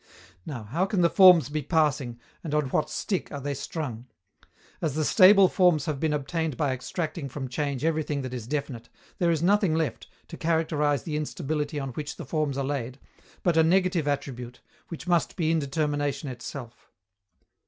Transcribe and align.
Now, 0.47 0.63
how 0.63 0.87
can 0.87 1.01
the 1.01 1.11
forms 1.11 1.47
be 1.49 1.61
passing, 1.61 2.19
and 2.43 2.55
on 2.55 2.69
what 2.69 2.89
"stick" 2.89 3.31
are 3.31 3.39
they 3.39 3.53
strung? 3.53 4.07
As 4.81 4.95
the 4.95 5.05
stable 5.05 5.47
forms 5.47 5.85
have 5.85 5.99
been 5.99 6.11
obtained 6.11 6.57
by 6.57 6.71
extracting 6.73 7.29
from 7.29 7.47
change 7.47 7.85
everything 7.85 8.23
that 8.23 8.33
is 8.33 8.47
definite, 8.47 8.89
there 9.19 9.29
is 9.29 9.43
nothing 9.43 9.75
left, 9.75 10.07
to 10.29 10.37
characterize 10.37 11.03
the 11.03 11.15
instability 11.17 11.79
on 11.79 11.89
which 11.91 12.15
the 12.15 12.25
forms 12.25 12.57
are 12.57 12.65
laid, 12.65 12.97
but 13.43 13.55
a 13.57 13.61
negative 13.61 14.07
attribute, 14.07 14.59
which 14.87 15.05
must 15.05 15.35
be 15.35 15.53
indetermination 15.53 16.31
itself. 16.31 16.89